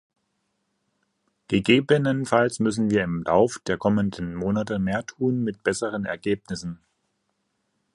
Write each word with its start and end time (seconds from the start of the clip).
Gegebenenfalls 1.47 2.57
müssen 2.59 2.89
wir 2.89 3.03
im 3.03 3.21
Lauf 3.21 3.59
der 3.67 3.77
kommenden 3.77 4.33
Monate 4.33 4.79
mehr 4.79 5.05
tun 5.05 5.43
mit 5.43 5.61
besseren 5.61 6.05
Ergebnissen. 6.05 6.79